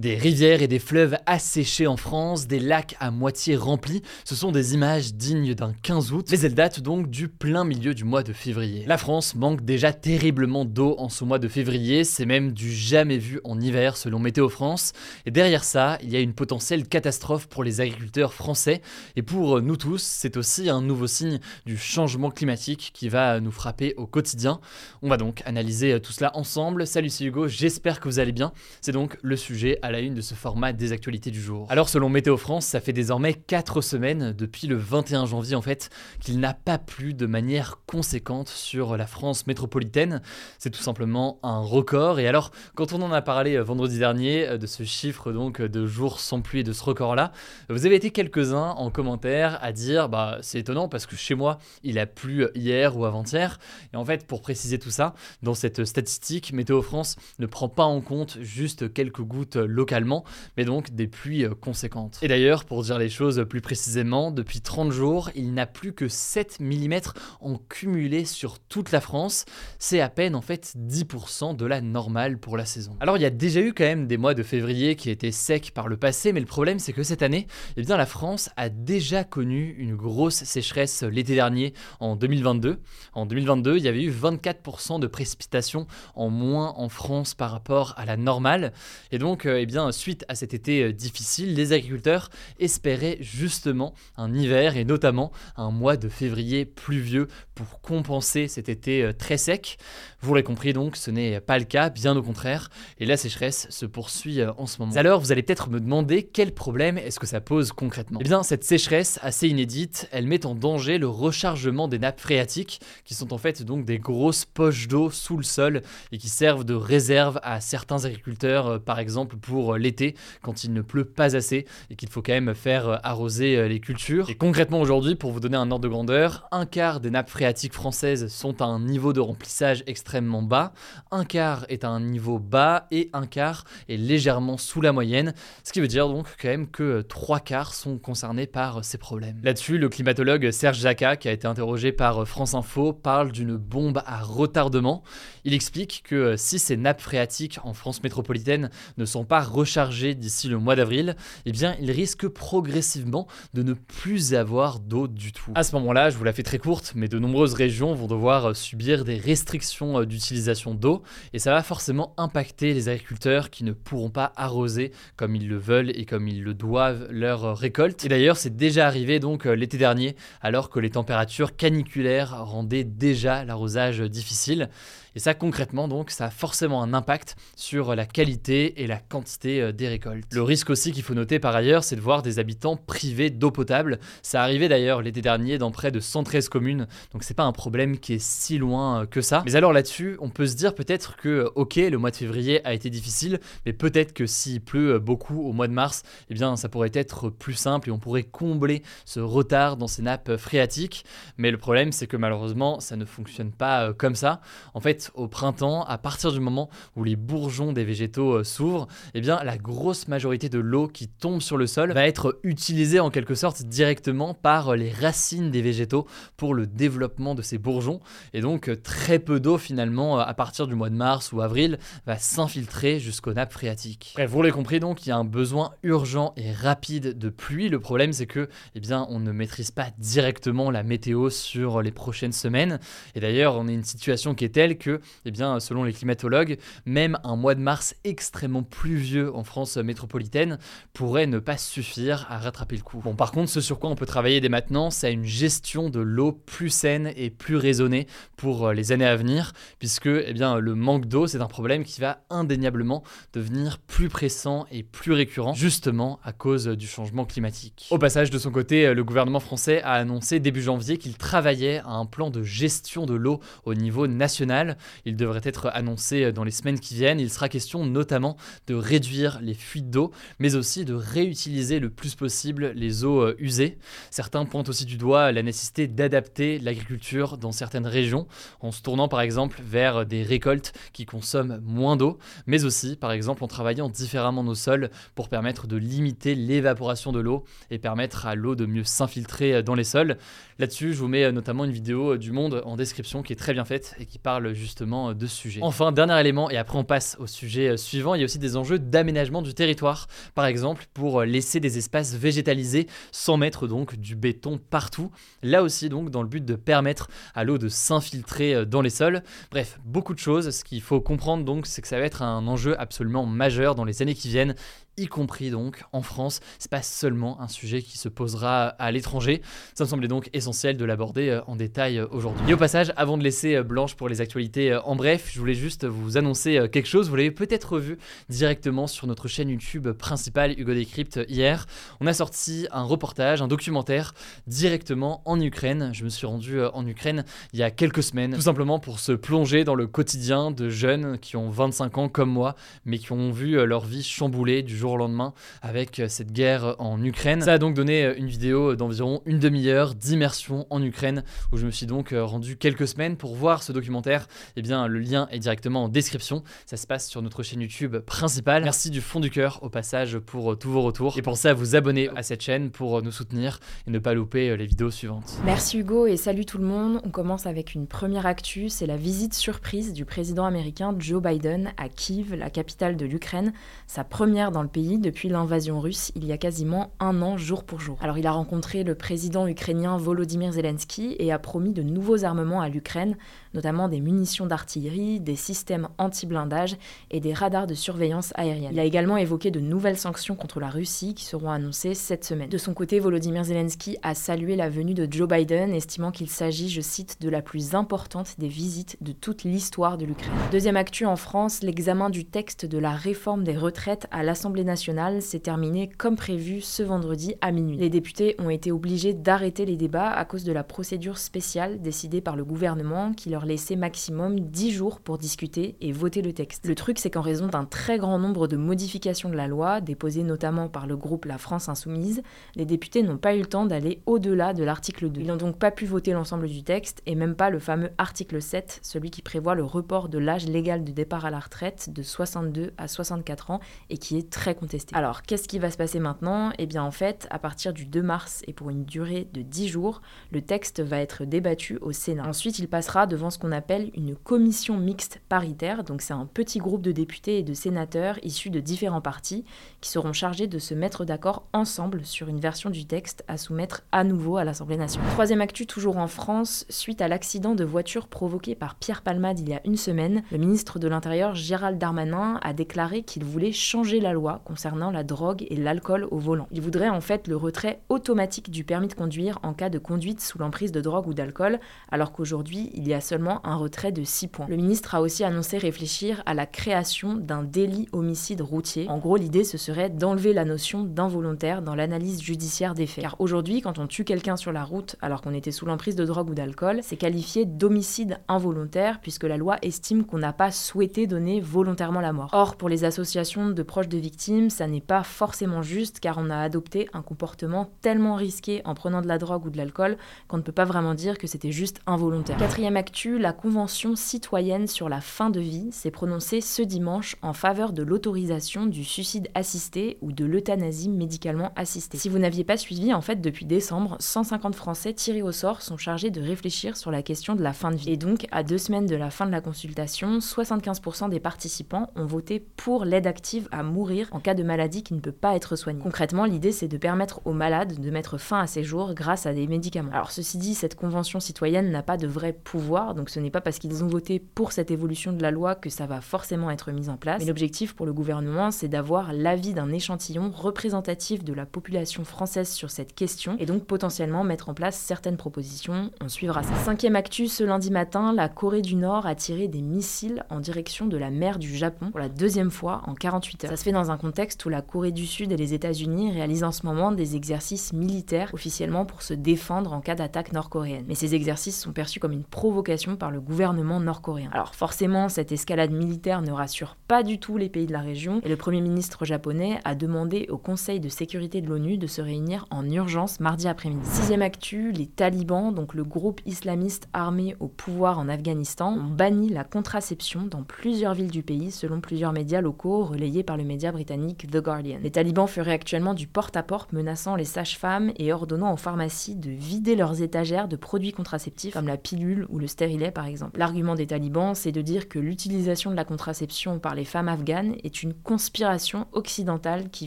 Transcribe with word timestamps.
Des 0.00 0.14
rivières 0.14 0.62
et 0.62 0.66
des 0.66 0.78
fleuves 0.78 1.18
asséchés 1.26 1.86
en 1.86 1.98
France, 1.98 2.46
des 2.46 2.58
lacs 2.58 2.96
à 3.00 3.10
moitié 3.10 3.54
remplis, 3.54 4.00
ce 4.24 4.34
sont 4.34 4.50
des 4.50 4.72
images 4.72 5.12
dignes 5.12 5.52
d'un 5.54 5.74
15 5.82 6.12
août, 6.12 6.28
mais 6.30 6.40
elles 6.40 6.54
datent 6.54 6.80
donc 6.80 7.10
du 7.10 7.28
plein 7.28 7.64
milieu 7.64 7.92
du 7.92 8.04
mois 8.04 8.22
de 8.22 8.32
février. 8.32 8.86
La 8.86 8.96
France 8.96 9.34
manque 9.34 9.62
déjà 9.62 9.92
terriblement 9.92 10.64
d'eau 10.64 10.94
en 10.96 11.10
ce 11.10 11.22
mois 11.24 11.38
de 11.38 11.48
février, 11.48 12.04
c'est 12.04 12.24
même 12.24 12.52
du 12.52 12.72
jamais 12.72 13.18
vu 13.18 13.42
en 13.44 13.60
hiver 13.60 13.98
selon 13.98 14.18
Météo 14.18 14.48
France, 14.48 14.94
et 15.26 15.30
derrière 15.30 15.64
ça, 15.64 15.98
il 16.02 16.08
y 16.08 16.16
a 16.16 16.20
une 16.20 16.32
potentielle 16.32 16.88
catastrophe 16.88 17.46
pour 17.46 17.62
les 17.62 17.82
agriculteurs 17.82 18.32
français, 18.32 18.80
et 19.16 19.22
pour 19.22 19.60
nous 19.60 19.76
tous, 19.76 20.00
c'est 20.00 20.38
aussi 20.38 20.70
un 20.70 20.80
nouveau 20.80 21.08
signe 21.08 21.40
du 21.66 21.76
changement 21.76 22.30
climatique 22.30 22.92
qui 22.94 23.10
va 23.10 23.38
nous 23.40 23.52
frapper 23.52 23.92
au 23.98 24.06
quotidien. 24.06 24.60
On 25.02 25.10
va 25.10 25.18
donc 25.18 25.42
analyser 25.44 26.00
tout 26.00 26.12
cela 26.12 26.34
ensemble. 26.38 26.86
Salut, 26.86 27.10
c'est 27.10 27.24
Hugo, 27.24 27.48
j'espère 27.48 28.00
que 28.00 28.08
vous 28.08 28.18
allez 28.18 28.32
bien. 28.32 28.54
C'est 28.80 28.92
donc 28.92 29.18
le 29.20 29.36
sujet 29.36 29.78
à 29.82 29.89
la 29.90 30.00
une 30.00 30.14
de 30.14 30.20
ce 30.20 30.34
format 30.34 30.72
des 30.72 30.92
actualités 30.92 31.30
du 31.30 31.40
jour. 31.40 31.66
Alors 31.70 31.88
selon 31.88 32.08
Météo 32.08 32.36
France, 32.36 32.66
ça 32.66 32.80
fait 32.80 32.92
désormais 32.92 33.34
4 33.34 33.80
semaines, 33.80 34.32
depuis 34.32 34.66
le 34.66 34.76
21 34.76 35.26
janvier 35.26 35.56
en 35.56 35.62
fait, 35.62 35.90
qu'il 36.20 36.40
n'a 36.40 36.54
pas 36.54 36.78
plu 36.78 37.14
de 37.14 37.26
manière 37.26 37.78
conséquente 37.86 38.48
sur 38.48 38.96
la 38.96 39.06
France 39.06 39.46
métropolitaine. 39.46 40.22
C'est 40.58 40.70
tout 40.70 40.82
simplement 40.82 41.38
un 41.42 41.58
record. 41.58 42.20
Et 42.20 42.28
alors, 42.28 42.50
quand 42.74 42.92
on 42.92 43.02
en 43.02 43.12
a 43.12 43.22
parlé 43.22 43.56
euh, 43.56 43.62
vendredi 43.62 43.98
dernier 43.98 44.48
euh, 44.48 44.58
de 44.58 44.66
ce 44.66 44.84
chiffre 44.84 45.32
donc 45.32 45.60
de 45.60 45.86
jours 45.86 46.20
sans 46.20 46.40
pluie 46.40 46.60
et 46.60 46.64
de 46.64 46.72
ce 46.72 46.84
record-là, 46.84 47.32
vous 47.68 47.86
avez 47.86 47.96
été 47.96 48.10
quelques-uns 48.10 48.70
en 48.70 48.90
commentaire 48.90 49.58
à 49.62 49.72
dire 49.72 50.08
bah 50.08 50.38
c'est 50.42 50.58
étonnant 50.58 50.88
parce 50.88 51.06
que 51.06 51.16
chez 51.16 51.34
moi 51.34 51.58
il 51.82 51.98
a 51.98 52.06
plu 52.06 52.46
hier 52.54 52.96
ou 52.96 53.04
avant-hier. 53.04 53.58
Et 53.92 53.96
en 53.96 54.04
fait, 54.04 54.26
pour 54.26 54.42
préciser 54.42 54.78
tout 54.78 54.90
ça, 54.90 55.14
dans 55.42 55.54
cette 55.54 55.84
statistique, 55.84 56.52
Météo 56.52 56.82
France 56.82 57.16
ne 57.38 57.46
prend 57.46 57.68
pas 57.68 57.84
en 57.84 58.00
compte 58.00 58.38
juste 58.40 58.92
quelques 58.92 59.22
gouttes 59.22 59.56
localement, 59.70 60.24
mais 60.56 60.64
donc 60.64 60.90
des 60.90 61.06
pluies 61.06 61.44
euh, 61.44 61.54
conséquentes. 61.54 62.18
Et 62.22 62.28
d'ailleurs, 62.28 62.64
pour 62.64 62.82
dire 62.82 62.98
les 62.98 63.08
choses 63.08 63.44
plus 63.48 63.60
précisément, 63.60 64.30
depuis 64.30 64.60
30 64.60 64.92
jours, 64.92 65.30
il 65.34 65.54
n'a 65.54 65.66
plus 65.66 65.92
que 65.92 66.08
7 66.08 66.58
mm 66.60 67.00
en 67.40 67.56
cumulé 67.56 68.24
sur 68.24 68.58
toute 68.58 68.92
la 68.92 69.00
France. 69.00 69.44
C'est 69.78 70.00
à 70.00 70.08
peine 70.08 70.34
en 70.34 70.40
fait 70.40 70.74
10% 70.76 71.56
de 71.56 71.66
la 71.66 71.80
normale 71.80 72.38
pour 72.38 72.56
la 72.56 72.64
saison. 72.64 72.96
Alors 73.00 73.16
il 73.16 73.22
y 73.22 73.26
a 73.26 73.30
déjà 73.30 73.60
eu 73.60 73.72
quand 73.72 73.84
même 73.84 74.06
des 74.06 74.16
mois 74.16 74.34
de 74.34 74.42
février 74.42 74.96
qui 74.96 75.10
étaient 75.10 75.32
secs 75.32 75.70
par 75.72 75.88
le 75.88 75.96
passé, 75.96 76.32
mais 76.32 76.40
le 76.40 76.46
problème 76.46 76.78
c'est 76.78 76.92
que 76.92 77.02
cette 77.02 77.22
année, 77.22 77.46
eh 77.76 77.82
bien 77.82 77.96
la 77.96 78.06
France 78.06 78.50
a 78.56 78.68
déjà 78.68 79.24
connu 79.24 79.74
une 79.78 79.96
grosse 79.96 80.44
sécheresse 80.44 81.02
l'été 81.02 81.34
dernier 81.34 81.74
en 82.00 82.16
2022. 82.16 82.80
En 83.12 83.26
2022, 83.26 83.76
il 83.76 83.84
y 83.84 83.88
avait 83.88 84.02
eu 84.02 84.10
24% 84.10 85.00
de 85.00 85.06
précipitations 85.06 85.86
en 86.14 86.30
moins 86.30 86.74
en 86.76 86.88
France 86.88 87.34
par 87.34 87.50
rapport 87.50 87.94
à 87.96 88.04
la 88.04 88.16
normale. 88.16 88.72
Et 89.10 89.18
donc, 89.18 89.46
euh, 89.46 89.59
eh 89.62 89.66
bien, 89.66 89.92
suite 89.92 90.24
à 90.28 90.34
cet 90.34 90.54
été 90.54 90.82
euh, 90.82 90.92
difficile, 90.92 91.54
les 91.54 91.72
agriculteurs 91.72 92.30
espéraient 92.58 93.18
justement 93.20 93.94
un 94.16 94.34
hiver 94.34 94.76
et 94.76 94.84
notamment 94.84 95.32
un 95.56 95.70
mois 95.70 95.96
de 95.96 96.08
février 96.08 96.64
pluvieux 96.64 97.28
pour 97.54 97.80
compenser 97.80 98.48
cet 98.48 98.68
été 98.68 99.02
euh, 99.02 99.12
très 99.12 99.36
sec. 99.36 99.78
Vous 100.20 100.34
l'avez 100.34 100.44
compris 100.44 100.72
donc, 100.72 100.96
ce 100.96 101.10
n'est 101.10 101.40
pas 101.40 101.58
le 101.58 101.64
cas, 101.64 101.90
bien 101.90 102.16
au 102.16 102.22
contraire, 102.22 102.70
et 102.98 103.06
la 103.06 103.16
sécheresse 103.16 103.66
se 103.70 103.86
poursuit 103.86 104.40
en 104.44 104.66
ce 104.66 104.78
moment. 104.78 104.94
Alors, 104.96 105.20
vous 105.20 105.32
allez 105.32 105.42
peut-être 105.42 105.70
me 105.70 105.80
demander 105.80 106.22
quel 106.24 106.52
problème 106.52 106.98
est-ce 106.98 107.18
que 107.18 107.26
ça 107.26 107.40
pose 107.40 107.72
concrètement? 107.72 108.18
Eh 108.20 108.24
bien, 108.24 108.42
cette 108.42 108.64
sécheresse 108.64 109.18
assez 109.22 109.48
inédite, 109.48 110.08
elle 110.12 110.26
met 110.26 110.44
en 110.44 110.54
danger 110.54 110.98
le 110.98 111.08
rechargement 111.08 111.88
des 111.88 111.98
nappes 111.98 112.20
phréatiques, 112.20 112.80
qui 113.04 113.14
sont 113.14 113.32
en 113.32 113.38
fait 113.38 113.62
donc 113.62 113.84
des 113.84 113.98
grosses 113.98 114.44
poches 114.44 114.88
d'eau 114.88 115.10
sous 115.10 115.36
le 115.36 115.42
sol 115.42 115.82
et 116.12 116.18
qui 116.18 116.28
servent 116.28 116.64
de 116.64 116.74
réserve 116.74 117.40
à 117.42 117.60
certains 117.60 118.04
agriculteurs, 118.04 118.82
par 118.82 118.98
exemple 118.98 119.36
pour 119.36 119.49
l'été 119.78 120.14
quand 120.42 120.64
il 120.64 120.72
ne 120.72 120.82
pleut 120.82 121.04
pas 121.04 121.36
assez 121.36 121.66
et 121.90 121.96
qu'il 121.96 122.08
faut 122.08 122.22
quand 122.22 122.32
même 122.32 122.54
faire 122.54 123.00
arroser 123.04 123.68
les 123.68 123.80
cultures. 123.80 124.28
Et 124.30 124.34
concrètement 124.34 124.80
aujourd'hui, 124.80 125.14
pour 125.14 125.32
vous 125.32 125.40
donner 125.40 125.56
un 125.56 125.70
ordre 125.70 125.84
de 125.84 125.88
grandeur, 125.88 126.48
un 126.52 126.66
quart 126.66 127.00
des 127.00 127.10
nappes 127.10 127.30
phréatiques 127.30 127.74
françaises 127.74 128.28
sont 128.28 128.62
à 128.62 128.64
un 128.64 128.80
niveau 128.80 129.12
de 129.12 129.20
remplissage 129.20 129.82
extrêmement 129.86 130.42
bas, 130.42 130.72
un 131.10 131.24
quart 131.24 131.64
est 131.68 131.84
à 131.84 131.88
un 131.88 132.00
niveau 132.00 132.38
bas 132.38 132.86
et 132.90 133.10
un 133.12 133.26
quart 133.26 133.64
est 133.88 133.96
légèrement 133.96 134.56
sous 134.56 134.80
la 134.80 134.92
moyenne, 134.92 135.34
ce 135.64 135.72
qui 135.72 135.80
veut 135.80 135.88
dire 135.88 136.08
donc 136.08 136.26
quand 136.40 136.48
même 136.48 136.68
que 136.68 137.02
trois 137.02 137.40
quarts 137.40 137.74
sont 137.74 137.98
concernés 137.98 138.46
par 138.46 138.84
ces 138.84 138.98
problèmes. 138.98 139.40
Là-dessus, 139.42 139.78
le 139.78 139.88
climatologue 139.88 140.50
Serge 140.50 140.78
Jacquat, 140.78 141.16
qui 141.16 141.28
a 141.28 141.32
été 141.32 141.46
interrogé 141.46 141.92
par 141.92 142.26
France 142.26 142.54
Info, 142.54 142.92
parle 142.92 143.32
d'une 143.32 143.56
bombe 143.56 144.02
à 144.06 144.20
retardement. 144.20 145.02
Il 145.44 145.54
explique 145.54 146.02
que 146.06 146.36
si 146.36 146.58
ces 146.58 146.76
nappes 146.76 147.00
phréatiques 147.00 147.58
en 147.64 147.74
France 147.74 148.02
métropolitaine 148.02 148.70
ne 148.98 149.04
sont 149.04 149.24
pas 149.24 149.39
rechargées 149.42 150.14
d'ici 150.14 150.48
le 150.48 150.58
mois 150.58 150.76
d'avril, 150.76 151.16
eh 151.46 151.52
bien, 151.52 151.76
il 151.80 151.90
risque 151.90 152.28
progressivement 152.28 153.26
de 153.54 153.62
ne 153.62 153.72
plus 153.72 154.34
avoir 154.34 154.80
d'eau 154.80 155.08
du 155.08 155.32
tout. 155.32 155.52
À 155.54 155.62
ce 155.62 155.74
moment-là, 155.76 156.10
je 156.10 156.16
vous 156.16 156.24
la 156.24 156.32
fais 156.32 156.42
très 156.42 156.58
courte, 156.58 156.92
mais 156.94 157.08
de 157.08 157.18
nombreuses 157.18 157.54
régions 157.54 157.94
vont 157.94 158.06
devoir 158.06 158.54
subir 158.54 159.04
des 159.04 159.16
restrictions 159.16 160.02
d'utilisation 160.04 160.74
d'eau, 160.74 161.02
et 161.32 161.38
ça 161.38 161.52
va 161.52 161.62
forcément 161.62 162.14
impacter 162.16 162.74
les 162.74 162.88
agriculteurs 162.88 163.50
qui 163.50 163.64
ne 163.64 163.72
pourront 163.72 164.10
pas 164.10 164.32
arroser 164.36 164.92
comme 165.16 165.36
ils 165.36 165.48
le 165.48 165.58
veulent 165.58 165.90
et 165.96 166.04
comme 166.04 166.28
ils 166.28 166.42
le 166.42 166.54
doivent 166.54 167.06
leur 167.10 167.56
récolte. 167.56 168.04
Et 168.04 168.08
d'ailleurs, 168.08 168.36
c'est 168.36 168.56
déjà 168.56 168.86
arrivé 168.86 169.20
donc 169.20 169.44
l'été 169.44 169.78
dernier, 169.78 170.16
alors 170.40 170.70
que 170.70 170.80
les 170.80 170.90
températures 170.90 171.56
caniculaires 171.56 172.44
rendaient 172.44 172.84
déjà 172.84 173.44
l'arrosage 173.44 174.00
difficile. 174.00 174.68
Et 175.16 175.18
ça, 175.18 175.34
concrètement, 175.34 175.88
donc, 175.88 176.10
ça 176.10 176.26
a 176.26 176.30
forcément 176.30 176.82
un 176.82 176.94
impact 176.94 177.36
sur 177.56 177.94
la 177.96 178.06
qualité 178.06 178.82
et 178.82 178.86
la 178.86 178.98
quantité 178.98 179.29
euh, 179.46 179.72
des 179.72 179.88
récoltes. 179.88 180.24
Le 180.32 180.42
risque 180.42 180.70
aussi 180.70 180.92
qu'il 180.92 181.02
faut 181.02 181.14
noter 181.14 181.38
par 181.38 181.54
ailleurs, 181.54 181.84
c'est 181.84 181.96
de 181.96 182.00
voir 182.00 182.22
des 182.22 182.38
habitants 182.38 182.76
privés 182.76 183.30
d'eau 183.30 183.50
potable. 183.50 183.98
Ça 184.22 184.42
arrivait 184.42 184.68
d'ailleurs 184.68 185.02
l'été 185.02 185.22
dernier 185.22 185.58
dans 185.58 185.70
près 185.70 185.90
de 185.90 186.00
113 186.00 186.48
communes, 186.48 186.86
donc 187.12 187.22
c'est 187.22 187.34
pas 187.34 187.44
un 187.44 187.52
problème 187.52 187.98
qui 187.98 188.14
est 188.14 188.22
si 188.22 188.58
loin 188.58 189.02
euh, 189.02 189.06
que 189.06 189.20
ça. 189.20 189.42
Mais 189.46 189.56
alors 189.56 189.72
là-dessus, 189.72 190.16
on 190.20 190.30
peut 190.30 190.46
se 190.46 190.56
dire 190.56 190.74
peut-être 190.74 191.16
que, 191.16 191.50
ok, 191.54 191.76
le 191.76 191.98
mois 191.98 192.10
de 192.10 192.16
février 192.16 192.64
a 192.66 192.74
été 192.74 192.90
difficile, 192.90 193.40
mais 193.66 193.72
peut-être 193.72 194.12
que 194.12 194.26
s'il 194.26 194.60
pleut 194.60 194.94
euh, 194.94 194.98
beaucoup 194.98 195.42
au 195.42 195.52
mois 195.52 195.68
de 195.68 195.72
mars, 195.72 196.02
eh 196.28 196.34
bien, 196.34 196.56
ça 196.56 196.68
pourrait 196.68 196.90
être 196.94 197.30
plus 197.30 197.54
simple 197.54 197.88
et 197.88 197.92
on 197.92 197.98
pourrait 197.98 198.24
combler 198.24 198.82
ce 199.04 199.20
retard 199.20 199.76
dans 199.76 199.88
ces 199.88 200.02
nappes 200.02 200.36
phréatiques. 200.36 201.04
Mais 201.38 201.50
le 201.50 201.58
problème, 201.58 201.92
c'est 201.92 202.06
que 202.06 202.16
malheureusement, 202.16 202.80
ça 202.80 202.96
ne 202.96 203.04
fonctionne 203.04 203.52
pas 203.52 203.92
comme 203.92 204.14
ça. 204.14 204.40
En 204.74 204.80
fait, 204.80 205.10
au 205.14 205.28
printemps, 205.28 205.84
à 205.84 205.98
partir 205.98 206.32
du 206.32 206.40
moment 206.40 206.68
où 206.96 207.04
les 207.04 207.16
bourgeons 207.16 207.72
des 207.72 207.84
végétaux 207.84 208.34
euh, 208.34 208.44
s'ouvrent, 208.44 208.88
eh 209.14 209.19
bien 209.20 209.42
la 209.44 209.58
grosse 209.58 210.08
majorité 210.08 210.48
de 210.48 210.58
l'eau 210.58 210.88
qui 210.88 211.08
tombe 211.08 211.40
sur 211.40 211.56
le 211.56 211.66
sol 211.66 211.92
va 211.92 212.06
être 212.06 212.38
utilisée 212.42 213.00
en 213.00 213.10
quelque 213.10 213.34
sorte 213.34 213.62
directement 213.62 214.34
par 214.34 214.76
les 214.76 214.90
racines 214.90 215.50
des 215.50 215.62
végétaux 215.62 216.06
pour 216.36 216.54
le 216.54 216.66
développement 216.66 217.34
de 217.34 217.42
ces 217.42 217.58
bourgeons. 217.58 218.00
Et 218.32 218.40
donc 218.40 218.70
très 218.82 219.18
peu 219.18 219.40
d'eau 219.40 219.58
finalement 219.58 220.18
à 220.18 220.34
partir 220.34 220.66
du 220.66 220.74
mois 220.74 220.90
de 220.90 220.96
mars 220.96 221.32
ou 221.32 221.40
avril 221.40 221.78
va 222.06 222.18
s'infiltrer 222.18 223.00
jusqu'aux 223.00 223.32
nappes 223.32 223.52
phréatiques. 223.52 224.12
Bref, 224.14 224.30
vous 224.30 224.42
l'avez 224.42 224.52
compris 224.52 224.80
donc, 224.80 225.06
il 225.06 225.10
y 225.10 225.12
a 225.12 225.16
un 225.16 225.24
besoin 225.24 225.72
urgent 225.82 226.32
et 226.36 226.52
rapide 226.52 227.18
de 227.18 227.28
pluie. 227.28 227.68
Le 227.68 227.80
problème 227.80 228.12
c'est 228.12 228.26
que 228.26 228.48
eh 228.74 228.80
bien, 228.80 229.06
on 229.10 229.20
ne 229.20 229.32
maîtrise 229.32 229.70
pas 229.70 229.88
directement 229.98 230.70
la 230.70 230.82
météo 230.82 231.30
sur 231.30 231.82
les 231.82 231.90
prochaines 231.90 232.32
semaines. 232.32 232.78
Et 233.14 233.20
d'ailleurs, 233.20 233.56
on 233.56 233.68
est 233.68 233.74
une 233.74 233.84
situation 233.84 234.34
qui 234.34 234.44
est 234.44 234.50
telle 234.50 234.78
que 234.78 235.00
eh 235.24 235.30
bien, 235.30 235.60
selon 235.60 235.84
les 235.84 235.92
climatologues, 235.92 236.58
même 236.86 237.18
un 237.24 237.36
mois 237.36 237.54
de 237.54 237.60
mars 237.60 237.94
extrêmement 238.04 238.62
pluvieux 238.62 239.09
en 239.18 239.44
France 239.44 239.76
métropolitaine 239.76 240.58
pourrait 240.92 241.26
ne 241.26 241.38
pas 241.38 241.56
suffire 241.56 242.26
à 242.28 242.38
rattraper 242.38 242.76
le 242.76 242.82
coup. 242.82 243.00
Bon, 243.02 243.14
par 243.14 243.32
contre, 243.32 243.50
ce 243.50 243.60
sur 243.60 243.78
quoi 243.78 243.90
on 243.90 243.94
peut 243.94 244.06
travailler 244.06 244.40
dès 244.40 244.48
maintenant, 244.48 244.90
c'est 244.90 245.12
une 245.12 245.24
gestion 245.24 245.90
de 245.90 246.00
l'eau 246.00 246.32
plus 246.32 246.70
saine 246.70 247.12
et 247.16 247.30
plus 247.30 247.56
raisonnée 247.56 248.06
pour 248.36 248.68
euh, 248.68 248.72
les 248.72 248.92
années 248.92 249.06
à 249.06 249.16
venir, 249.16 249.52
puisque 249.78 250.06
eh 250.06 250.32
bien, 250.32 250.58
le 250.58 250.74
manque 250.74 251.06
d'eau, 251.06 251.26
c'est 251.26 251.40
un 251.40 251.46
problème 251.46 251.84
qui 251.84 252.00
va 252.00 252.22
indéniablement 252.30 253.02
devenir 253.32 253.78
plus 253.78 254.08
pressant 254.08 254.66
et 254.70 254.82
plus 254.82 255.12
récurrent, 255.12 255.54
justement 255.54 256.20
à 256.22 256.32
cause 256.32 256.66
du 256.68 256.86
changement 256.86 257.24
climatique. 257.24 257.88
Au 257.90 257.98
passage, 257.98 258.30
de 258.30 258.38
son 258.38 258.50
côté, 258.50 258.92
le 258.94 259.04
gouvernement 259.04 259.40
français 259.40 259.82
a 259.82 259.92
annoncé 259.92 260.40
début 260.40 260.62
janvier 260.62 260.96
qu'il 260.96 261.16
travaillait 261.16 261.78
à 261.78 261.90
un 261.90 262.06
plan 262.06 262.30
de 262.30 262.42
gestion 262.42 263.06
de 263.06 263.14
l'eau 263.14 263.40
au 263.64 263.74
niveau 263.74 264.06
national 264.06 264.76
Il 265.04 265.16
devrait 265.16 265.40
être 265.44 265.70
annoncé 265.72 266.32
dans 266.32 266.44
les 266.44 266.50
semaines 266.50 266.80
qui 266.80 266.94
viennent. 266.94 267.20
Il 267.20 267.30
sera 267.30 267.48
question 267.48 267.84
notamment 267.84 268.36
de 268.66 268.74
réduire 268.74 268.99
les 269.40 269.54
fuites 269.54 269.90
d'eau, 269.90 270.10
mais 270.38 270.54
aussi 270.54 270.84
de 270.84 270.94
réutiliser 270.94 271.80
le 271.80 271.90
plus 271.90 272.14
possible 272.14 272.72
les 272.74 273.04
eaux 273.04 273.20
euh, 273.20 273.36
usées. 273.38 273.78
Certains 274.10 274.44
pointent 274.44 274.68
aussi 274.68 274.84
du 274.84 274.96
doigt 274.96 275.32
la 275.32 275.42
nécessité 275.42 275.86
d'adapter 275.86 276.58
l'agriculture 276.58 277.38
dans 277.38 277.52
certaines 277.52 277.86
régions, 277.86 278.26
en 278.60 278.72
se 278.72 278.82
tournant 278.82 279.08
par 279.08 279.20
exemple 279.20 279.60
vers 279.64 280.06
des 280.06 280.22
récoltes 280.22 280.72
qui 280.92 281.06
consomment 281.06 281.60
moins 281.64 281.96
d'eau, 281.96 282.18
mais 282.46 282.64
aussi 282.64 282.96
par 282.96 283.12
exemple 283.12 283.44
en 283.44 283.48
travaillant 283.48 283.88
différemment 283.88 284.42
nos 284.42 284.54
sols 284.54 284.90
pour 285.14 285.28
permettre 285.28 285.66
de 285.66 285.76
limiter 285.76 286.34
l'évaporation 286.34 287.12
de 287.12 287.20
l'eau 287.20 287.44
et 287.70 287.78
permettre 287.78 288.26
à 288.26 288.34
l'eau 288.34 288.54
de 288.54 288.66
mieux 288.66 288.84
s'infiltrer 288.84 289.62
dans 289.62 289.74
les 289.74 289.84
sols. 289.84 290.18
Là-dessus, 290.58 290.92
je 290.92 290.98
vous 290.98 291.08
mets 291.08 291.32
notamment 291.32 291.64
une 291.64 291.70
vidéo 291.70 292.16
du 292.16 292.32
Monde 292.32 292.62
en 292.64 292.76
description 292.76 293.22
qui 293.22 293.32
est 293.32 293.36
très 293.36 293.52
bien 293.52 293.64
faite 293.64 293.94
et 293.98 294.06
qui 294.06 294.18
parle 294.18 294.52
justement 294.52 295.14
de 295.14 295.26
ce 295.26 295.36
sujet. 295.36 295.60
Enfin, 295.62 295.92
dernier 295.92 296.18
élément, 296.20 296.50
et 296.50 296.56
après 296.56 296.78
on 296.78 296.84
passe 296.84 297.16
au 297.18 297.26
sujet 297.26 297.76
suivant, 297.76 298.14
il 298.14 298.20
y 298.20 298.22
a 298.22 298.24
aussi 298.24 298.38
des 298.38 298.56
enjeux 298.56 298.79
d'aménagement 298.80 299.42
du 299.42 299.54
territoire. 299.54 300.08
Par 300.34 300.46
exemple, 300.46 300.86
pour 300.94 301.22
laisser 301.22 301.60
des 301.60 301.78
espaces 301.78 302.14
végétalisés 302.14 302.86
sans 303.12 303.36
mettre 303.36 303.66
donc 303.66 303.96
du 303.96 304.16
béton 304.16 304.58
partout. 304.58 305.10
Là 305.42 305.62
aussi 305.62 305.88
donc 305.88 306.10
dans 306.10 306.22
le 306.22 306.28
but 306.28 306.44
de 306.44 306.54
permettre 306.56 307.08
à 307.34 307.44
l'eau 307.44 307.58
de 307.58 307.68
s'infiltrer 307.68 308.66
dans 308.66 308.82
les 308.82 308.90
sols. 308.90 309.22
Bref, 309.50 309.78
beaucoup 309.84 310.14
de 310.14 310.18
choses. 310.18 310.50
Ce 310.50 310.64
qu'il 310.64 310.80
faut 310.80 311.00
comprendre 311.00 311.44
donc, 311.44 311.66
c'est 311.66 311.82
que 311.82 311.88
ça 311.88 311.98
va 311.98 312.04
être 312.04 312.22
un 312.22 312.46
enjeu 312.46 312.78
absolument 312.80 313.26
majeur 313.26 313.74
dans 313.74 313.84
les 313.84 314.02
années 314.02 314.14
qui 314.14 314.28
viennent 314.28 314.54
y 315.00 315.06
compris 315.06 315.50
donc 315.50 315.82
en 315.92 316.02
France. 316.02 316.40
C'est 316.58 316.70
pas 316.70 316.82
seulement 316.82 317.40
un 317.40 317.48
sujet 317.48 317.82
qui 317.82 317.98
se 317.98 318.08
posera 318.08 318.68
à 318.68 318.92
l'étranger. 318.92 319.40
Ça 319.74 319.84
me 319.84 319.88
semblait 319.88 320.08
donc 320.08 320.28
essentiel 320.32 320.76
de 320.76 320.84
l'aborder 320.84 321.30
euh, 321.30 321.40
en 321.46 321.56
détail 321.56 321.98
euh, 321.98 322.06
aujourd'hui. 322.10 322.42
Et 322.48 322.54
au 322.54 322.56
passage, 322.56 322.92
avant 322.96 323.16
de 323.16 323.24
laisser 323.24 323.56
euh, 323.56 323.62
Blanche 323.62 323.94
pour 323.94 324.08
les 324.08 324.20
actualités 324.20 324.76
en 324.84 324.96
bref, 324.96 325.30
je 325.32 325.38
voulais 325.38 325.54
juste 325.54 325.86
vous 325.86 326.16
annoncer 326.16 326.68
quelque 326.72 326.86
chose. 326.86 327.08
Vous 327.08 327.16
l'avez 327.16 327.30
peut-être 327.30 327.78
vu 327.78 327.98
directement 328.28 328.86
sur 328.86 329.06
notre 329.06 329.28
chaîne 329.28 329.48
YouTube 329.48 329.90
principale 329.92 330.58
Hugo 330.58 330.74
Décrypte 330.74 331.20
hier. 331.28 331.66
On 332.00 332.06
a 332.06 332.12
sorti 332.12 332.66
un 332.72 332.82
reportage, 332.82 333.42
un 333.42 333.48
documentaire 333.48 334.14
directement 334.46 335.22
en 335.24 335.40
Ukraine. 335.40 335.90
Je 335.92 336.04
me 336.04 336.08
suis 336.08 336.26
rendu 336.26 336.60
en 336.62 336.86
Ukraine 336.86 337.24
il 337.52 337.60
y 337.60 337.62
a 337.62 337.70
quelques 337.70 338.02
semaines, 338.02 338.34
tout 338.34 338.40
simplement 338.40 338.78
pour 338.78 338.98
se 338.98 339.12
plonger 339.12 339.64
dans 339.64 339.74
le 339.74 339.86
quotidien 339.86 340.50
de 340.50 340.68
jeunes 340.68 341.18
qui 341.18 341.36
ont 341.36 341.50
25 341.50 341.98
ans 341.98 342.08
comme 342.08 342.30
moi, 342.30 342.56
mais 342.84 342.98
qui 342.98 343.12
ont 343.12 343.30
vu 343.30 343.64
leur 343.64 343.84
vie 343.84 344.02
chamboulée 344.02 344.62
du 344.62 344.76
jour 344.76 344.89
au 344.92 344.96
lendemain 344.96 345.32
avec 345.62 345.98
euh, 345.98 346.08
cette 346.08 346.32
guerre 346.32 346.76
en 346.78 347.02
Ukraine. 347.02 347.42
Ça 347.42 347.54
a 347.54 347.58
donc 347.58 347.74
donné 347.74 348.04
euh, 348.04 348.14
une 348.16 348.28
vidéo 348.28 348.76
d'environ 348.76 349.22
une 349.26 349.38
demi-heure 349.38 349.94
d'immersion 349.94 350.66
en 350.70 350.82
Ukraine 350.82 351.24
où 351.52 351.56
je 351.56 351.66
me 351.66 351.70
suis 351.70 351.86
donc 351.86 352.12
euh, 352.12 352.24
rendu 352.24 352.56
quelques 352.56 352.88
semaines 352.88 353.16
pour 353.16 353.34
voir 353.34 353.62
ce 353.62 353.72
documentaire. 353.72 354.26
Eh 354.56 354.62
bien, 354.62 354.86
le 354.86 354.98
lien 354.98 355.28
est 355.30 355.38
directement 355.38 355.84
en 355.84 355.88
description. 355.88 356.42
Ça 356.66 356.76
se 356.76 356.86
passe 356.86 357.08
sur 357.08 357.22
notre 357.22 357.42
chaîne 357.42 357.60
YouTube 357.60 357.96
principale. 357.98 358.64
Merci 358.64 358.90
du 358.90 359.00
fond 359.00 359.20
du 359.20 359.30
cœur 359.30 359.62
au 359.62 359.68
passage 359.68 360.18
pour 360.18 360.58
tous 360.58 360.70
vos 360.70 360.82
retours 360.82 361.18
et 361.18 361.22
pensez 361.22 361.48
à 361.48 361.54
vous 361.54 361.76
abonner 361.76 362.08
à 362.16 362.22
cette 362.22 362.42
chaîne 362.42 362.70
pour 362.70 363.02
nous 363.02 363.12
soutenir 363.12 363.60
et 363.86 363.90
ne 363.90 363.98
pas 363.98 364.14
louper 364.14 364.56
les 364.56 364.66
vidéos 364.66 364.90
suivantes. 364.90 365.38
Merci 365.44 365.78
Hugo 365.78 366.06
et 366.06 366.16
salut 366.16 366.44
tout 366.44 366.58
le 366.58 366.64
monde. 366.64 367.00
On 367.04 367.10
commence 367.10 367.46
avec 367.46 367.74
une 367.74 367.86
première 367.86 368.26
actu, 368.26 368.68
c'est 368.68 368.86
la 368.86 368.96
visite 368.96 369.34
surprise 369.34 369.92
du 369.92 370.04
président 370.04 370.44
américain 370.44 370.94
Joe 370.98 371.22
Biden 371.22 371.72
à 371.76 371.88
Kiev, 371.88 372.34
la 372.34 372.50
capitale 372.50 372.96
de 372.96 373.06
l'Ukraine, 373.06 373.52
sa 373.86 374.04
première 374.04 374.50
dans 374.50 374.62
le 374.62 374.68
pays 374.70 374.98
depuis 374.98 375.28
l'invasion 375.28 375.80
russe 375.80 376.12
il 376.14 376.24
y 376.24 376.32
a 376.32 376.38
quasiment 376.38 376.92
un 377.00 377.20
an 377.22 377.36
jour 377.36 377.64
pour 377.64 377.80
jour. 377.80 377.98
Alors 378.00 378.18
il 378.18 378.26
a 378.26 378.32
rencontré 378.32 378.84
le 378.84 378.94
président 378.94 379.46
ukrainien 379.46 379.96
Volodymyr 379.96 380.52
Zelensky 380.52 381.16
et 381.18 381.32
a 381.32 381.38
promis 381.38 381.72
de 381.72 381.82
nouveaux 381.82 382.24
armements 382.24 382.60
à 382.60 382.68
l'Ukraine, 382.68 383.16
notamment 383.54 383.88
des 383.88 384.00
munitions 384.00 384.46
d'artillerie, 384.46 385.20
des 385.20 385.36
systèmes 385.36 385.88
anti-blindage 385.98 386.76
et 387.10 387.20
des 387.20 387.32
radars 387.32 387.66
de 387.66 387.74
surveillance 387.74 388.32
aérienne. 388.36 388.72
Il 388.72 388.80
a 388.80 388.84
également 388.84 389.16
évoqué 389.16 389.50
de 389.50 389.60
nouvelles 389.60 389.98
sanctions 389.98 390.36
contre 390.36 390.60
la 390.60 390.68
Russie 390.68 391.14
qui 391.14 391.24
seront 391.24 391.50
annoncées 391.50 391.94
cette 391.94 392.24
semaine. 392.24 392.48
De 392.48 392.58
son 392.58 392.74
côté, 392.74 393.00
Volodymyr 393.00 393.44
Zelensky 393.44 393.96
a 394.02 394.14
salué 394.14 394.56
la 394.56 394.68
venue 394.68 394.94
de 394.94 395.06
Joe 395.10 395.28
Biden, 395.28 395.72
estimant 395.72 396.10
qu'il 396.10 396.30
s'agit, 396.30 396.68
je 396.68 396.80
cite, 396.80 397.20
de 397.20 397.28
la 397.28 397.42
plus 397.42 397.74
importante 397.74 398.34
des 398.38 398.48
visites 398.48 398.96
de 399.00 399.12
toute 399.12 399.44
l'histoire 399.44 399.98
de 399.98 400.04
l'Ukraine. 400.04 400.32
Deuxième 400.50 400.76
actu 400.76 401.06
en 401.06 401.16
France, 401.16 401.62
l'examen 401.62 402.10
du 402.10 402.24
texte 402.24 402.66
de 402.66 402.78
la 402.78 402.92
réforme 402.92 403.44
des 403.44 403.56
retraites 403.56 404.06
à 404.10 404.22
l'Assemblée 404.22 404.64
nationale 404.64 405.22
s'est 405.22 405.40
terminé 405.40 405.88
comme 405.88 406.16
prévu 406.16 406.60
ce 406.60 406.82
vendredi 406.82 407.34
à 407.40 407.52
minuit. 407.52 407.76
Les 407.76 407.90
députés 407.90 408.36
ont 408.38 408.50
été 408.50 408.72
obligés 408.72 409.14
d'arrêter 409.14 409.64
les 409.64 409.76
débats 409.76 410.10
à 410.10 410.24
cause 410.24 410.44
de 410.44 410.52
la 410.52 410.64
procédure 410.64 411.18
spéciale 411.18 411.80
décidée 411.80 412.20
par 412.20 412.36
le 412.36 412.44
gouvernement 412.44 413.12
qui 413.12 413.30
leur 413.30 413.39
laisser 413.44 413.76
maximum 413.76 414.40
10 414.40 414.72
jours 414.72 415.00
pour 415.00 415.18
discuter 415.18 415.76
et 415.80 415.92
voter 415.92 416.22
le 416.22 416.32
texte. 416.32 416.66
Le 416.66 416.74
truc, 416.74 416.98
c'est 416.98 417.10
qu'en 417.10 417.20
raison 417.20 417.46
d'un 417.46 417.64
très 417.64 417.98
grand 417.98 418.18
nombre 418.18 418.48
de 418.48 418.56
modifications 418.56 419.28
de 419.28 419.36
la 419.36 419.48
loi, 419.48 419.80
déposées 419.80 420.22
notamment 420.22 420.68
par 420.68 420.86
le 420.86 420.96
groupe 420.96 421.24
La 421.24 421.38
France 421.38 421.68
Insoumise, 421.68 422.22
les 422.56 422.64
députés 422.64 423.02
n'ont 423.02 423.18
pas 423.18 423.34
eu 423.34 423.40
le 423.40 423.46
temps 423.46 423.66
d'aller 423.66 424.02
au-delà 424.06 424.54
de 424.54 424.64
l'article 424.64 425.10
2. 425.10 425.20
Ils 425.20 425.26
n'ont 425.26 425.36
donc 425.36 425.58
pas 425.58 425.70
pu 425.70 425.86
voter 425.86 426.12
l'ensemble 426.12 426.48
du 426.48 426.62
texte 426.62 427.02
et 427.06 427.14
même 427.14 427.34
pas 427.34 427.50
le 427.50 427.58
fameux 427.58 427.90
article 427.98 428.40
7, 428.40 428.80
celui 428.82 429.10
qui 429.10 429.22
prévoit 429.22 429.54
le 429.54 429.64
report 429.64 430.08
de 430.08 430.18
l'âge 430.18 430.46
légal 430.46 430.84
de 430.84 430.92
départ 430.92 431.24
à 431.24 431.30
la 431.30 431.38
retraite 431.40 431.90
de 431.92 432.02
62 432.02 432.72
à 432.78 432.88
64 432.88 433.50
ans 433.50 433.60
et 433.88 433.98
qui 433.98 434.16
est 434.16 434.30
très 434.30 434.54
contesté. 434.54 434.94
Alors, 434.94 435.22
qu'est-ce 435.22 435.48
qui 435.48 435.58
va 435.58 435.70
se 435.70 435.76
passer 435.76 435.98
maintenant? 435.98 436.52
Eh 436.58 436.66
bien, 436.66 436.82
en 436.82 436.90
fait, 436.90 437.26
à 437.30 437.38
partir 437.38 437.72
du 437.72 437.86
2 437.86 438.02
mars 438.02 438.42
et 438.46 438.52
pour 438.52 438.70
une 438.70 438.84
durée 438.84 439.28
de 439.32 439.42
10 439.42 439.68
jours, 439.68 440.02
le 440.30 440.42
texte 440.42 440.80
va 440.80 440.98
être 440.98 441.24
débattu 441.24 441.78
au 441.80 441.92
Sénat. 441.92 442.26
Ensuite, 442.26 442.58
il 442.58 442.68
passera 442.68 443.06
devant 443.06 443.29
ce 443.30 443.38
qu'on 443.38 443.52
appelle 443.52 443.90
une 443.94 444.16
commission 444.16 444.76
mixte 444.76 445.20
paritaire. 445.28 445.84
Donc 445.84 446.02
c'est 446.02 446.12
un 446.12 446.26
petit 446.26 446.58
groupe 446.58 446.82
de 446.82 446.92
députés 446.92 447.38
et 447.38 447.42
de 447.42 447.54
sénateurs 447.54 448.18
issus 448.24 448.50
de 448.50 448.60
différents 448.60 449.00
partis 449.00 449.44
qui 449.80 449.90
seront 449.90 450.12
chargés 450.12 450.46
de 450.46 450.58
se 450.58 450.74
mettre 450.74 451.04
d'accord 451.04 451.44
ensemble 451.52 452.04
sur 452.04 452.28
une 452.28 452.40
version 452.40 452.70
du 452.70 452.84
texte 452.86 453.24
à 453.28 453.36
soumettre 453.36 453.82
à 453.92 454.04
nouveau 454.04 454.36
à 454.36 454.44
l'Assemblée 454.44 454.76
nationale. 454.76 455.10
Troisième 455.12 455.40
actu 455.40 455.66
toujours 455.66 455.98
en 455.98 456.06
France, 456.06 456.66
suite 456.68 457.00
à 457.00 457.08
l'accident 457.08 457.54
de 457.54 457.64
voiture 457.64 458.08
provoqué 458.08 458.54
par 458.54 458.74
Pierre 458.74 459.02
Palmade 459.02 459.40
il 459.40 459.48
y 459.48 459.54
a 459.54 459.60
une 459.64 459.76
semaine, 459.76 460.22
le 460.32 460.38
ministre 460.38 460.78
de 460.78 460.88
l'Intérieur 460.88 461.34
Gérald 461.34 461.78
Darmanin 461.78 462.38
a 462.42 462.52
déclaré 462.52 463.02
qu'il 463.02 463.24
voulait 463.24 463.52
changer 463.52 464.00
la 464.00 464.12
loi 464.12 464.42
concernant 464.44 464.90
la 464.90 465.04
drogue 465.04 465.46
et 465.48 465.56
l'alcool 465.56 466.08
au 466.10 466.18
volant. 466.18 466.48
Il 466.50 466.60
voudrait 466.60 466.88
en 466.88 467.00
fait 467.00 467.28
le 467.28 467.36
retrait 467.36 467.80
automatique 467.88 468.50
du 468.50 468.64
permis 468.64 468.88
de 468.88 468.94
conduire 468.94 469.38
en 469.42 469.54
cas 469.54 469.68
de 469.68 469.78
conduite 469.78 470.20
sous 470.20 470.38
l'emprise 470.38 470.72
de 470.72 470.80
drogue 470.80 471.06
ou 471.06 471.14
d'alcool, 471.14 471.60
alors 471.90 472.12
qu'aujourd'hui 472.12 472.70
il 472.74 472.88
y 472.88 472.94
a 472.94 473.00
seulement 473.00 473.19
un 473.28 473.56
retrait 473.56 473.92
de 473.92 474.04
6 474.04 474.28
points. 474.28 474.46
Le 474.48 474.56
ministre 474.56 474.94
a 474.94 475.00
aussi 475.00 475.24
annoncé 475.24 475.58
réfléchir 475.58 476.22
à 476.26 476.34
la 476.34 476.46
création 476.46 477.14
d'un 477.14 477.42
délit 477.42 477.88
homicide 477.92 478.40
routier. 478.40 478.88
En 478.88 478.98
gros, 478.98 479.16
l'idée 479.16 479.44
ce 479.44 479.58
serait 479.58 479.90
d'enlever 479.90 480.32
la 480.32 480.44
notion 480.44 480.84
d'involontaire 480.84 481.62
dans 481.62 481.74
l'analyse 481.74 482.22
judiciaire 482.22 482.74
des 482.74 482.86
faits. 482.86 483.02
Car 483.02 483.16
aujourd'hui, 483.18 483.60
quand 483.60 483.78
on 483.78 483.86
tue 483.86 484.04
quelqu'un 484.04 484.36
sur 484.36 484.52
la 484.52 484.64
route 484.64 484.96
alors 485.02 485.22
qu'on 485.22 485.34
était 485.34 485.52
sous 485.52 485.66
l'emprise 485.66 485.96
de 485.96 486.04
drogue 486.04 486.30
ou 486.30 486.34
d'alcool, 486.34 486.80
c'est 486.82 486.96
qualifié 486.96 487.44
d'homicide 487.44 488.18
involontaire 488.28 489.00
puisque 489.00 489.24
la 489.24 489.36
loi 489.36 489.56
estime 489.62 490.04
qu'on 490.04 490.18
n'a 490.18 490.32
pas 490.32 490.50
souhaité 490.50 491.06
donner 491.06 491.40
volontairement 491.40 492.00
la 492.00 492.12
mort. 492.12 492.30
Or, 492.32 492.56
pour 492.56 492.68
les 492.68 492.84
associations 492.84 493.50
de 493.50 493.62
proches 493.62 493.88
de 493.88 493.98
victimes, 493.98 494.50
ça 494.50 494.66
n'est 494.66 494.80
pas 494.80 495.02
forcément 495.02 495.62
juste 495.62 496.00
car 496.00 496.18
on 496.18 496.30
a 496.30 496.38
adopté 496.38 496.88
un 496.92 497.02
comportement 497.02 497.70
tellement 497.82 498.14
risqué 498.14 498.62
en 498.64 498.74
prenant 498.74 499.02
de 499.02 499.08
la 499.08 499.18
drogue 499.18 499.46
ou 499.46 499.50
de 499.50 499.56
l'alcool 499.56 499.96
qu'on 500.28 500.36
ne 500.36 500.42
peut 500.42 500.52
pas 500.52 500.64
vraiment 500.64 500.94
dire 500.94 501.18
que 501.18 501.26
c'était 501.26 501.52
juste 501.52 501.80
involontaire. 501.86 502.36
Quatrième 502.36 502.76
actu, 502.76 503.09
la 503.18 503.32
Convention 503.32 503.96
citoyenne 503.96 504.66
sur 504.66 504.88
la 504.88 505.00
fin 505.00 505.30
de 505.30 505.40
vie 505.40 505.68
s'est 505.72 505.90
prononcée 505.90 506.40
ce 506.40 506.62
dimanche 506.62 507.16
en 507.22 507.32
faveur 507.32 507.72
de 507.72 507.82
l'autorisation 507.82 508.66
du 508.66 508.84
suicide 508.84 509.28
assisté 509.34 509.98
ou 510.00 510.12
de 510.12 510.24
l'euthanasie 510.24 510.88
médicalement 510.88 511.52
assistée. 511.56 511.98
Si 511.98 512.08
vous 512.08 512.18
n'aviez 512.18 512.44
pas 512.44 512.56
suivi, 512.56 512.92
en 512.92 513.00
fait, 513.00 513.20
depuis 513.20 513.46
décembre, 513.46 513.96
150 514.00 514.54
Français 514.54 514.92
tirés 514.92 515.22
au 515.22 515.32
sort 515.32 515.62
sont 515.62 515.76
chargés 515.76 516.10
de 516.10 516.20
réfléchir 516.20 516.76
sur 516.76 516.90
la 516.90 517.02
question 517.02 517.34
de 517.34 517.42
la 517.42 517.52
fin 517.52 517.70
de 517.70 517.76
vie. 517.76 517.90
Et 517.90 517.96
donc, 517.96 518.26
à 518.30 518.42
deux 518.42 518.58
semaines 518.58 518.86
de 518.86 518.96
la 518.96 519.10
fin 519.10 519.26
de 519.26 519.32
la 519.32 519.40
consultation, 519.40 520.18
75% 520.18 521.08
des 521.08 521.20
participants 521.20 521.90
ont 521.96 522.06
voté 522.06 522.40
pour 522.40 522.84
l'aide 522.84 523.06
active 523.06 523.48
à 523.52 523.62
mourir 523.62 524.08
en 524.12 524.20
cas 524.20 524.34
de 524.34 524.42
maladie 524.42 524.82
qui 524.82 524.94
ne 524.94 525.00
peut 525.00 525.12
pas 525.12 525.36
être 525.36 525.56
soignée. 525.56 525.82
Concrètement, 525.82 526.24
l'idée, 526.24 526.52
c'est 526.52 526.68
de 526.68 526.76
permettre 526.76 527.20
aux 527.24 527.32
malades 527.32 527.80
de 527.80 527.90
mettre 527.90 528.18
fin 528.18 528.40
à 528.40 528.46
ces 528.46 528.64
jours 528.64 528.94
grâce 528.94 529.26
à 529.26 529.32
des 529.32 529.46
médicaments. 529.46 529.92
Alors, 529.92 530.10
ceci 530.10 530.38
dit, 530.38 530.54
cette 530.54 530.74
convention 530.74 531.20
citoyenne 531.20 531.70
n'a 531.70 531.82
pas 531.82 531.96
de 531.96 532.06
vrai 532.06 532.32
pouvoir, 532.32 532.94
donc 533.00 533.08
ce 533.08 533.18
n'est 533.18 533.30
pas 533.30 533.40
parce 533.40 533.58
qu'ils 533.58 533.82
ont 533.82 533.86
voté 533.86 534.18
pour 534.18 534.52
cette 534.52 534.70
évolution 534.70 535.14
de 535.14 535.22
la 535.22 535.30
loi 535.30 535.54
que 535.54 535.70
ça 535.70 535.86
va 535.86 536.02
forcément 536.02 536.50
être 536.50 536.70
mis 536.70 536.90
en 536.90 536.98
place. 536.98 537.18
Mais 537.18 537.24
l'objectif 537.26 537.74
pour 537.74 537.86
le 537.86 537.94
gouvernement, 537.94 538.50
c'est 538.50 538.68
d'avoir 538.68 539.14
l'avis 539.14 539.54
d'un 539.54 539.72
échantillon 539.72 540.30
représentatif 540.30 541.24
de 541.24 541.32
la 541.32 541.46
population 541.46 542.04
française 542.04 542.50
sur 542.50 542.70
cette 542.70 542.94
question 542.94 543.36
et 543.38 543.46
donc 543.46 543.64
potentiellement 543.64 544.22
mettre 544.22 544.50
en 544.50 544.54
place 544.54 544.76
certaines 544.76 545.16
propositions. 545.16 545.90
On 546.02 546.08
suivra 546.08 546.42
ça. 546.42 546.54
Cinquième 546.56 546.94
actu, 546.94 547.26
ce 547.26 547.42
lundi 547.42 547.70
matin, 547.70 548.12
la 548.12 548.28
Corée 548.28 548.60
du 548.60 548.76
Nord 548.76 549.06
a 549.06 549.14
tiré 549.14 549.48
des 549.48 549.62
missiles 549.62 550.22
en 550.28 550.40
direction 550.40 550.86
de 550.86 550.98
la 550.98 551.08
mer 551.08 551.38
du 551.38 551.56
Japon 551.56 551.90
pour 551.90 552.00
la 552.00 552.10
deuxième 552.10 552.50
fois 552.50 552.82
en 552.86 552.94
48 552.94 553.44
heures. 553.44 553.50
Ça 553.52 553.56
se 553.56 553.62
fait 553.62 553.72
dans 553.72 553.90
un 553.90 553.96
contexte 553.96 554.44
où 554.44 554.50
la 554.50 554.60
Corée 554.60 554.92
du 554.92 555.06
Sud 555.06 555.32
et 555.32 555.38
les 555.38 555.54
États-Unis 555.54 556.12
réalisent 556.12 556.44
en 556.44 556.52
ce 556.52 556.66
moment 556.66 556.92
des 556.92 557.16
exercices 557.16 557.72
militaires 557.72 558.28
officiellement 558.34 558.84
pour 558.84 559.00
se 559.00 559.14
défendre 559.14 559.72
en 559.72 559.80
cas 559.80 559.94
d'attaque 559.94 560.34
nord-coréenne. 560.34 560.84
Mais 560.86 560.94
ces 560.94 561.14
exercices 561.14 561.58
sont 561.58 561.72
perçus 561.72 561.98
comme 561.98 562.12
une 562.12 562.24
provocation 562.24 562.89
par 562.96 563.10
le 563.10 563.20
gouvernement 563.20 563.80
nord-coréen. 563.80 564.30
Alors 564.32 564.54
forcément, 564.54 565.08
cette 565.08 565.32
escalade 565.32 565.72
militaire 565.72 566.22
ne 566.22 566.32
rassure 566.32 566.76
pas 566.88 567.02
du 567.02 567.18
tout 567.18 567.36
les 567.36 567.48
pays 567.48 567.66
de 567.66 567.72
la 567.72 567.80
région 567.80 568.20
et 568.22 568.28
le 568.28 568.36
Premier 568.36 568.60
ministre 568.60 569.04
japonais 569.04 569.60
a 569.64 569.74
demandé 569.74 570.26
au 570.30 570.38
Conseil 570.38 570.80
de 570.80 570.88
sécurité 570.88 571.40
de 571.40 571.48
l'ONU 571.48 571.78
de 571.78 571.86
se 571.86 572.00
réunir 572.00 572.46
en 572.50 572.68
urgence 572.70 573.20
mardi 573.20 573.48
après-midi. 573.48 573.88
Sixième 573.88 574.22
actu, 574.22 574.72
les 574.72 574.86
talibans, 574.86 575.54
donc 575.54 575.74
le 575.74 575.84
groupe 575.84 576.20
islamiste 576.26 576.88
armé 576.92 577.36
au 577.40 577.48
pouvoir 577.48 577.98
en 577.98 578.08
Afghanistan, 578.08 578.72
ont 578.72 578.90
banni 578.90 579.28
la 579.28 579.44
contraception 579.44 580.22
dans 580.22 580.42
plusieurs 580.42 580.94
villes 580.94 581.10
du 581.10 581.22
pays 581.22 581.50
selon 581.50 581.80
plusieurs 581.80 582.12
médias 582.12 582.40
locaux 582.40 582.84
relayés 582.84 583.22
par 583.22 583.36
le 583.36 583.44
média 583.44 583.72
britannique 583.72 584.30
The 584.30 584.38
Guardian. 584.38 584.78
Les 584.82 584.90
talibans 584.90 585.26
feraient 585.26 585.52
actuellement 585.52 585.94
du 585.94 586.06
porte-à-porte 586.06 586.72
menaçant 586.72 587.16
les 587.16 587.24
sages-femmes 587.24 587.92
et 587.96 588.12
ordonnant 588.12 588.52
aux 588.52 588.56
pharmacies 588.56 589.16
de 589.16 589.30
vider 589.30 589.76
leurs 589.76 590.02
étagères 590.02 590.48
de 590.48 590.56
produits 590.56 590.92
contraceptifs 590.92 591.52
comme 591.52 591.66
la 591.66 591.76
pilule 591.76 592.26
ou 592.30 592.38
le 592.38 592.46
stérilet 592.46 592.79
par 592.88 593.06
exemple. 593.06 593.38
L'argument 593.38 593.74
des 593.74 593.86
talibans, 593.86 594.34
c'est 594.34 594.52
de 594.52 594.62
dire 594.62 594.88
que 594.88 594.98
l'utilisation 594.98 595.70
de 595.70 595.76
la 595.76 595.84
contraception 595.84 596.58
par 596.58 596.74
les 596.74 596.86
femmes 596.86 597.08
afghanes 597.08 597.56
est 597.62 597.82
une 597.82 597.92
conspiration 597.92 598.86
occidentale 598.92 599.68
qui 599.70 599.86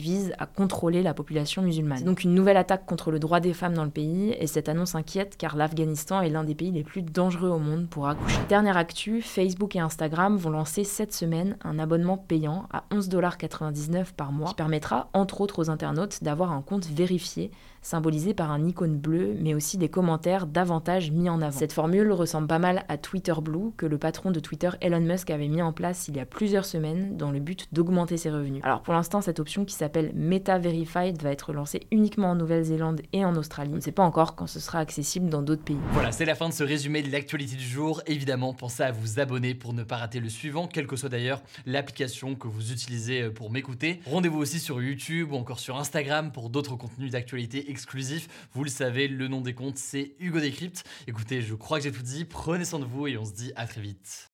vise 0.00 0.32
à 0.38 0.46
contrôler 0.46 1.02
la 1.02 1.14
population 1.14 1.62
musulmane. 1.62 2.04
Donc 2.04 2.22
une 2.22 2.34
nouvelle 2.34 2.56
attaque 2.56 2.86
contre 2.86 3.10
le 3.10 3.18
droit 3.18 3.40
des 3.40 3.52
femmes 3.52 3.74
dans 3.74 3.84
le 3.84 3.90
pays 3.90 4.36
et 4.38 4.46
cette 4.46 4.68
annonce 4.68 4.94
inquiète 4.94 5.36
car 5.36 5.56
l'Afghanistan 5.56 6.20
est 6.20 6.30
l'un 6.30 6.44
des 6.44 6.54
pays 6.54 6.70
les 6.70 6.84
plus 6.84 7.02
dangereux 7.02 7.50
au 7.50 7.58
monde 7.58 7.88
pour 7.88 8.06
accoucher. 8.08 8.38
Dernière 8.48 8.76
actu, 8.76 9.22
Facebook 9.22 9.74
et 9.74 9.80
Instagram 9.80 10.36
vont 10.36 10.50
lancer 10.50 10.84
cette 10.84 11.12
semaine 11.12 11.56
un 11.64 11.78
abonnement 11.78 12.16
payant 12.16 12.68
à 12.72 12.84
11,99$ 12.92 14.12
par 14.16 14.30
mois 14.30 14.50
qui 14.50 14.54
permettra 14.54 15.08
entre 15.12 15.40
autres 15.40 15.60
aux 15.60 15.70
internautes 15.70 16.22
d'avoir 16.22 16.52
un 16.52 16.62
compte 16.62 16.86
vérifié 16.86 17.50
symbolisé 17.84 18.34
par 18.34 18.50
un 18.50 18.66
icône 18.66 18.96
bleu, 18.96 19.36
mais 19.40 19.54
aussi 19.54 19.78
des 19.78 19.88
commentaires 19.88 20.46
davantage 20.46 21.10
mis 21.10 21.28
en 21.28 21.40
avant. 21.40 21.56
Cette 21.56 21.72
formule 21.72 22.10
ressemble 22.10 22.48
pas 22.48 22.58
mal 22.58 22.84
à 22.88 22.96
Twitter 22.96 23.34
Blue, 23.40 23.72
que 23.76 23.86
le 23.86 23.98
patron 23.98 24.30
de 24.30 24.40
Twitter 24.40 24.70
Elon 24.80 25.00
Musk 25.00 25.30
avait 25.30 25.48
mis 25.48 25.62
en 25.62 25.72
place 25.72 26.08
il 26.08 26.16
y 26.16 26.20
a 26.20 26.26
plusieurs 26.26 26.64
semaines 26.64 27.16
dans 27.16 27.30
le 27.30 27.40
but 27.40 27.68
d'augmenter 27.72 28.16
ses 28.16 28.30
revenus. 28.30 28.62
Alors 28.64 28.82
pour 28.82 28.94
l'instant, 28.94 29.20
cette 29.20 29.38
option 29.38 29.64
qui 29.64 29.74
s'appelle 29.74 30.12
Meta 30.14 30.58
Verified 30.58 31.22
va 31.22 31.30
être 31.30 31.52
lancée 31.52 31.86
uniquement 31.90 32.30
en 32.30 32.34
Nouvelle-Zélande 32.34 33.02
et 33.12 33.24
en 33.24 33.36
Australie. 33.36 33.70
On 33.72 33.76
ne 33.76 33.80
sait 33.80 33.92
pas 33.92 34.02
encore 34.02 34.34
quand 34.34 34.46
ce 34.46 34.60
sera 34.60 34.78
accessible 34.78 35.28
dans 35.28 35.42
d'autres 35.42 35.64
pays. 35.64 35.78
Voilà, 35.92 36.10
c'est 36.10 36.24
la 36.24 36.34
fin 36.34 36.48
de 36.48 36.54
ce 36.54 36.64
résumé 36.64 37.02
de 37.02 37.12
l'actualité 37.12 37.56
du 37.56 37.64
jour. 37.64 38.02
Évidemment, 38.06 38.54
pensez 38.54 38.82
à 38.82 38.92
vous 38.92 39.20
abonner 39.20 39.54
pour 39.54 39.74
ne 39.74 39.82
pas 39.82 39.96
rater 39.96 40.20
le 40.20 40.28
suivant, 40.30 40.66
quelle 40.66 40.86
que 40.86 40.96
soit 40.96 41.10
d'ailleurs 41.10 41.42
l'application 41.66 42.34
que 42.34 42.48
vous 42.48 42.72
utilisez 42.72 43.30
pour 43.30 43.50
m'écouter. 43.50 44.00
Rendez-vous 44.06 44.38
aussi 44.38 44.58
sur 44.58 44.80
YouTube 44.80 45.32
ou 45.32 45.36
encore 45.36 45.60
sur 45.60 45.76
Instagram 45.76 46.32
pour 46.32 46.48
d'autres 46.48 46.76
contenus 46.76 47.10
d'actualité 47.10 47.70
exclusif. 47.74 48.28
Vous 48.52 48.62
le 48.62 48.70
savez, 48.70 49.08
le 49.08 49.26
nom 49.26 49.40
des 49.40 49.52
comptes, 49.52 49.78
c'est 49.78 50.14
Hugo 50.20 50.38
Décrypte. 50.38 50.84
Écoutez, 51.08 51.42
je 51.42 51.54
crois 51.54 51.78
que 51.78 51.84
j'ai 51.84 51.92
tout 51.92 52.02
dit. 52.02 52.24
Prenez 52.24 52.64
soin 52.64 52.78
de 52.78 52.84
vous 52.84 53.08
et 53.08 53.18
on 53.18 53.24
se 53.24 53.32
dit 53.32 53.52
à 53.56 53.66
très 53.66 53.80
vite. 53.80 54.33